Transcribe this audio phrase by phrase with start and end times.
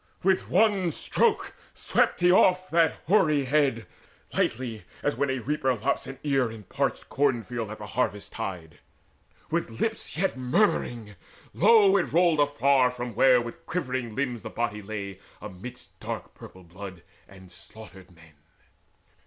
[0.23, 3.85] With one stroke swept he off that hoary head
[4.33, 8.31] Lightly as when a reaper lops an ear In a parched cornfield at the harvest
[8.31, 8.79] tide.
[9.51, 11.13] With lips yet murmuring
[11.53, 16.63] low it rolled afar From where with quivering limbs the body lay Amidst dark purple
[16.63, 18.33] blood and slaughtered men.